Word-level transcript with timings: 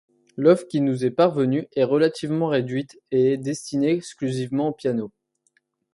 L'œuvre 0.35 0.67
qui 0.67 0.81
nous 0.81 1.05
est 1.05 1.11
parvenue 1.11 1.67
est 1.75 1.83
relativement 1.83 2.47
réduite 2.47 2.99
et 3.11 3.33
est 3.33 3.37
destinée 3.37 3.91
exclusivement 3.91 4.69
au 4.69 4.73
piano. 4.73 5.11